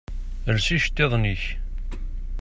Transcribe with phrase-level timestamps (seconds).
[0.51, 1.43] Els iceṭṭiḍen-ik!